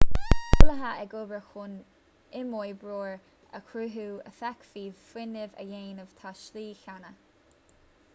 [0.01, 0.27] tá
[0.61, 1.75] eolaithe ag obair chun
[2.39, 3.11] imoibreoir
[3.59, 7.13] a chruthú a fhéadfaidh fuinneamh a dhéanamh sa tslí chéanna